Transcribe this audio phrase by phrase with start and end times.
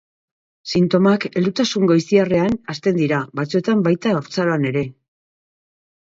[0.77, 4.83] Sintomak heldutasun goiztiarrean hasten dira, batzuetan baita haurtzaroan ere.